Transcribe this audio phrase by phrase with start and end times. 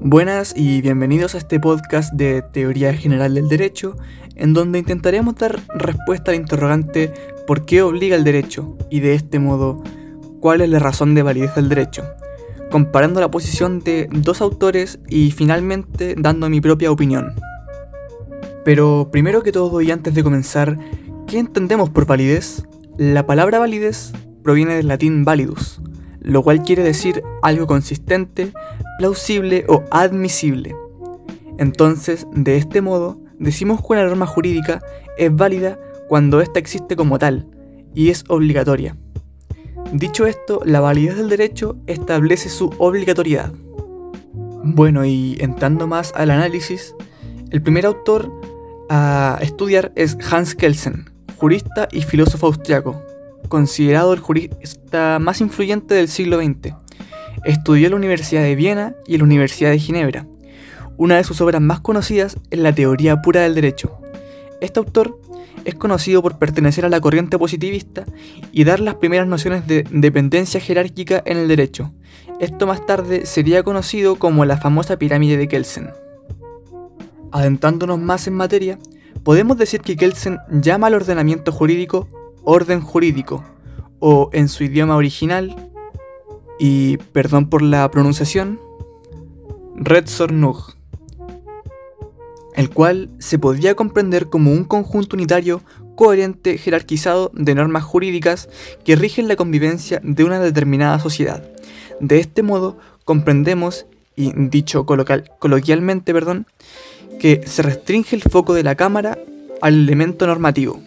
[0.00, 3.96] Buenas y bienvenidos a este podcast de Teoría General del Derecho,
[4.34, 7.12] en donde intentaremos dar respuesta al interrogante
[7.46, 8.78] ¿por qué obliga el derecho?
[8.88, 9.82] y de este modo,
[10.40, 12.04] ¿cuál es la razón de validez del derecho?
[12.70, 17.34] Comparando la posición de dos autores y finalmente dando mi propia opinión.
[18.64, 20.78] Pero primero que todo y antes de comenzar,
[21.26, 22.64] ¿qué entendemos por validez?
[22.96, 24.12] La palabra validez
[24.42, 25.82] proviene del latín validus,
[26.20, 28.52] lo cual quiere decir algo consistente,
[28.98, 30.74] plausible o admisible.
[31.58, 34.82] Entonces, de este modo, decimos que una norma jurídica
[35.18, 37.46] es válida cuando ésta existe como tal
[37.94, 38.96] y es obligatoria.
[39.92, 43.52] Dicho esto, la validez del derecho establece su obligatoriedad.
[44.64, 46.94] Bueno, y entrando más al análisis,
[47.50, 48.32] el primer autor
[48.88, 53.00] a estudiar es Hans Kelsen, jurista y filósofo austriaco,
[53.48, 56.83] considerado el jurista más influyente del siglo XX.
[57.44, 60.26] Estudió en la Universidad de Viena y en la Universidad de Ginebra.
[60.96, 63.98] Una de sus obras más conocidas es La teoría pura del derecho.
[64.60, 65.20] Este autor
[65.64, 68.04] es conocido por pertenecer a la corriente positivista
[68.52, 71.92] y dar las primeras nociones de dependencia jerárquica en el derecho.
[72.40, 75.90] Esto más tarde sería conocido como la famosa pirámide de Kelsen.
[77.32, 78.78] Adentrándonos más en materia,
[79.22, 82.08] podemos decir que Kelsen llama al ordenamiento jurídico
[82.44, 83.42] orden jurídico,
[83.98, 85.70] o en su idioma original,
[86.58, 88.60] y perdón por la pronunciación,
[89.76, 90.32] Redsor
[92.54, 95.62] el cual se podría comprender como un conjunto unitario
[95.96, 98.48] coherente jerarquizado de normas jurídicas
[98.84, 101.42] que rigen la convivencia de una determinada sociedad.
[102.00, 106.46] De este modo comprendemos, y dicho coloquialmente, perdón,
[107.18, 109.18] que se restringe el foco de la Cámara
[109.60, 110.80] al elemento normativo.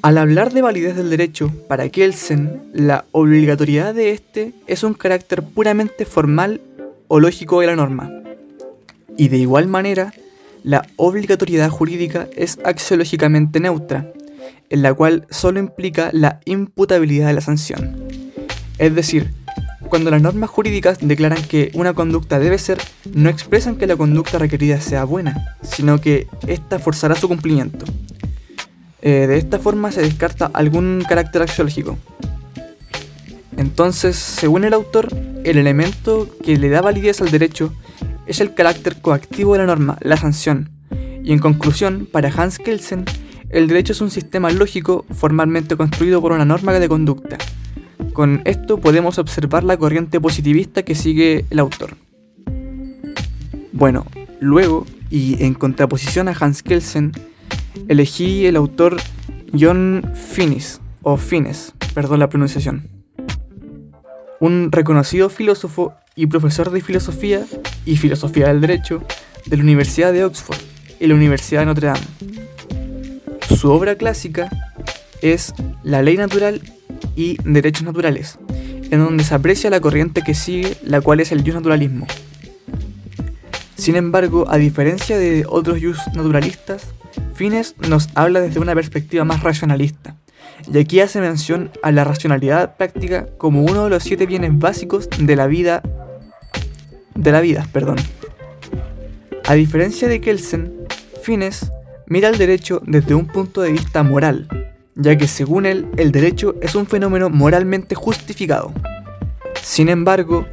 [0.00, 5.42] Al hablar de validez del derecho, para Kelsen, la obligatoriedad de este es un carácter
[5.42, 6.60] puramente formal
[7.08, 8.08] o lógico de la norma.
[9.16, 10.14] Y de igual manera,
[10.62, 14.12] la obligatoriedad jurídica es axiológicamente neutra,
[14.70, 18.08] en la cual solo implica la imputabilidad de la sanción.
[18.78, 19.32] Es decir,
[19.88, 22.78] cuando las normas jurídicas declaran que una conducta debe ser,
[23.14, 27.84] no expresan que la conducta requerida sea buena, sino que ésta forzará su cumplimiento.
[29.00, 31.98] Eh, de esta forma se descarta algún carácter axiológico.
[33.56, 35.08] Entonces, según el autor,
[35.44, 37.72] el elemento que le da validez al derecho
[38.26, 40.70] es el carácter coactivo de la norma, la sanción.
[41.24, 43.04] Y en conclusión, para Hans Kelsen,
[43.50, 47.38] el derecho es un sistema lógico formalmente construido por una norma de conducta.
[48.12, 51.96] Con esto podemos observar la corriente positivista que sigue el autor.
[53.72, 54.06] Bueno,
[54.40, 57.12] luego, y en contraposición a Hans Kelsen,
[57.88, 58.96] elegí el autor
[59.58, 62.88] John Finnis, o Finnes, perdón la pronunciación.
[64.40, 67.44] Un reconocido filósofo y profesor de filosofía
[67.84, 69.02] y filosofía del derecho
[69.46, 70.58] de la Universidad de Oxford
[71.00, 72.00] y la Universidad de Notre Dame.
[73.56, 74.50] Su obra clásica
[75.22, 76.60] es La ley natural
[77.16, 78.38] y Derechos naturales,
[78.90, 82.06] en donde se aprecia la corriente que sigue, la cual es el naturalismo.
[83.78, 85.80] Sin embargo, a diferencia de otros
[86.12, 86.88] naturalistas,
[87.34, 90.16] Fines nos habla desde una perspectiva más racionalista,
[90.70, 95.08] y aquí hace mención a la racionalidad práctica como uno de los siete bienes básicos
[95.18, 95.82] de la vida.
[97.14, 97.96] de la vida, perdón.
[99.46, 100.86] A diferencia de Kelsen,
[101.22, 101.70] Fines
[102.06, 104.48] mira el derecho desde un punto de vista moral,
[104.96, 108.72] ya que según él el derecho es un fenómeno moralmente justificado.
[109.62, 110.46] Sin embargo,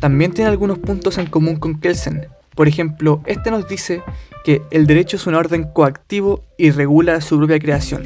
[0.00, 2.26] también tiene algunos puntos en común con Kelsen.
[2.54, 4.02] Por ejemplo, este nos dice
[4.44, 8.02] que el derecho es un orden coactivo y regula su propia creación.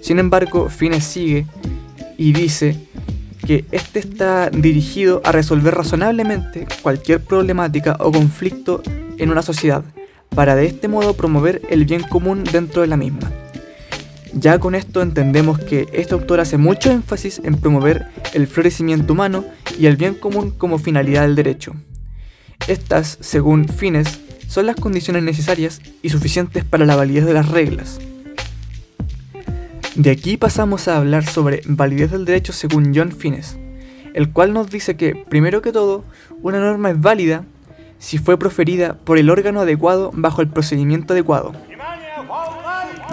[0.00, 1.46] Sin embargo, Fines sigue
[2.18, 2.76] y dice
[3.46, 8.82] que este está dirigido a resolver razonablemente cualquier problemática o conflicto
[9.18, 9.84] en una sociedad,
[10.34, 13.32] para de este modo promover el bien común dentro de la misma.
[14.34, 19.44] Ya con esto entendemos que este autor hace mucho énfasis en promover el florecimiento humano
[19.78, 21.74] y el bien común como finalidad del derecho.
[22.66, 27.98] Estas, según Fines, son las condiciones necesarias y suficientes para la validez de las reglas.
[29.94, 33.56] De aquí pasamos a hablar sobre validez del derecho según John Fines,
[34.14, 36.04] el cual nos dice que, primero que todo,
[36.42, 37.44] una norma es válida
[37.98, 41.52] si fue proferida por el órgano adecuado bajo el procedimiento adecuado.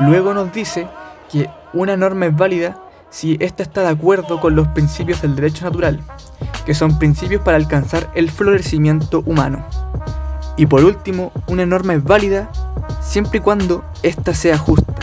[0.02, 0.88] Luego nos dice
[1.32, 2.80] que una norma es válida
[3.10, 6.02] si ésta está de acuerdo con los principios del derecho natural,
[6.66, 9.66] que son principios para alcanzar el florecimiento humano.
[10.58, 12.52] Y por último, una norma es válida
[13.02, 14.94] siempre y cuando ésta sea justa.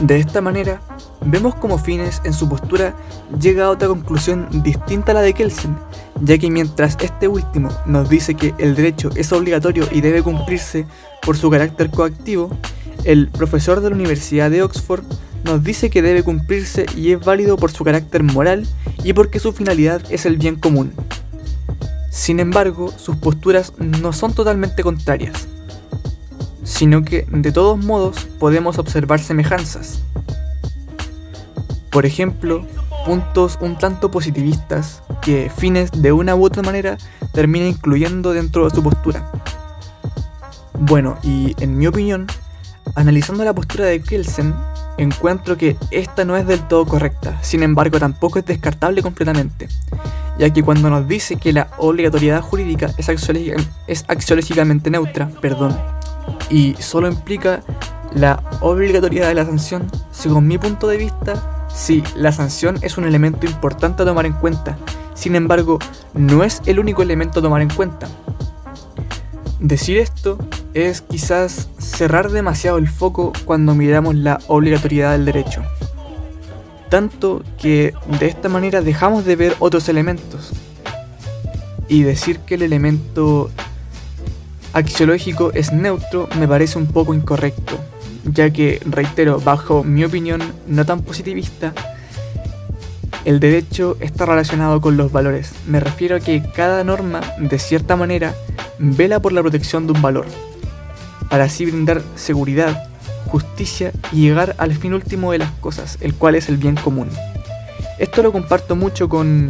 [0.00, 0.80] De esta manera,
[1.24, 2.94] vemos como Fines en su postura
[3.40, 5.76] llega a otra conclusión distinta a la de Kelsen,
[6.20, 10.86] ya que mientras este último nos dice que el derecho es obligatorio y debe cumplirse
[11.22, 12.50] por su carácter coactivo,
[13.04, 15.04] el profesor de la Universidad de Oxford
[15.44, 18.66] nos dice que debe cumplirse y es válido por su carácter moral
[19.04, 20.92] y porque su finalidad es el bien común.
[22.10, 25.46] Sin embargo, sus posturas no son totalmente contrarias,
[26.62, 30.00] sino que de todos modos podemos observar semejanzas.
[31.90, 32.66] Por ejemplo,
[33.04, 36.96] puntos un tanto positivistas que Fines de una u otra manera
[37.32, 39.30] termina incluyendo dentro de su postura.
[40.78, 42.26] Bueno, y en mi opinión,
[42.94, 44.54] analizando la postura de Kelsen,
[44.98, 49.68] encuentro que esta no es del todo correcta, sin embargo tampoco es descartable completamente,
[50.38, 53.08] ya que cuando nos dice que la obligatoriedad jurídica es,
[53.86, 55.76] es axiológicamente neutra, perdón,
[56.50, 57.62] y solo implica
[58.14, 63.04] la obligatoriedad de la sanción, según mi punto de vista, sí, la sanción es un
[63.04, 64.78] elemento importante a tomar en cuenta,
[65.14, 65.78] sin embargo,
[66.12, 68.08] no es el único elemento a tomar en cuenta.
[69.60, 70.36] Decir esto
[70.74, 75.62] es quizás cerrar demasiado el foco cuando miramos la obligatoriedad del derecho.
[76.90, 80.50] Tanto que de esta manera dejamos de ver otros elementos.
[81.88, 83.50] Y decir que el elemento
[84.72, 87.78] axiológico es neutro me parece un poco incorrecto,
[88.24, 91.72] ya que, reitero, bajo mi opinión no tan positivista,
[93.24, 95.52] el derecho está relacionado con los valores.
[95.66, 98.34] Me refiero a que cada norma, de cierta manera,
[98.78, 100.26] vela por la protección de un valor,
[101.34, 102.86] para así brindar seguridad,
[103.26, 107.08] justicia y llegar al fin último de las cosas, el cual es el bien común.
[107.98, 109.48] Esto lo comparto mucho con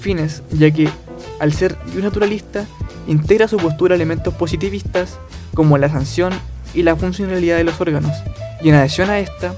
[0.00, 0.88] Fines, ya que
[1.40, 2.66] al ser un naturalista,
[3.08, 5.18] integra su postura elementos positivistas
[5.54, 6.32] como la sanción
[6.72, 8.16] y la funcionalidad de los órganos,
[8.62, 9.56] y en adición a esta,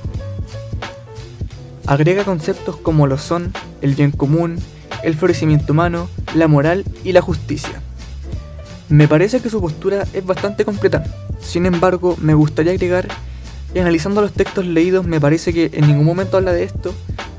[1.85, 3.53] agrega conceptos como lo son
[3.83, 4.57] el bien común,
[5.03, 7.83] el florecimiento humano, la moral y la justicia.
[8.89, 11.05] Me parece que su postura es bastante completa,
[11.47, 13.09] sin embargo me gustaría agregar,
[13.75, 16.95] y analizando los textos leídos me parece que en ningún momento habla de esto,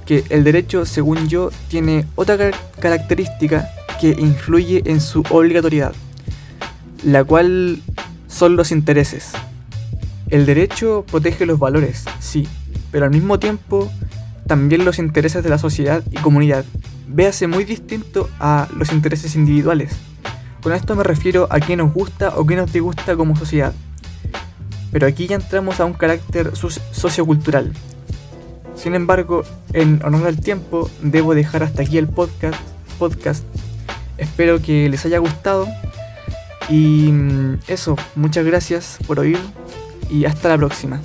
[0.05, 3.69] que el derecho, según yo, tiene otra característica
[3.99, 5.93] que influye en su obligatoriedad,
[7.03, 7.81] la cual
[8.27, 9.31] son los intereses.
[10.29, 12.47] El derecho protege los valores, sí,
[12.91, 13.91] pero al mismo tiempo
[14.47, 16.65] también los intereses de la sociedad y comunidad.
[17.07, 19.93] Véase muy distinto a los intereses individuales.
[20.61, 23.73] Con esto me refiero a qué nos gusta o qué nos disgusta como sociedad.
[24.91, 27.73] Pero aquí ya entramos a un carácter sociocultural.
[28.75, 29.43] Sin embargo,
[29.73, 32.59] en honor al tiempo, debo dejar hasta aquí el podcast.
[32.99, 33.43] podcast.
[34.17, 35.67] Espero que les haya gustado.
[36.69, 39.39] Y mm, eso, muchas gracias por oír
[40.09, 41.01] y hasta la próxima.